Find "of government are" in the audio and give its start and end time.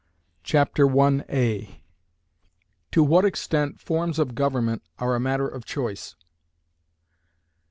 4.17-5.13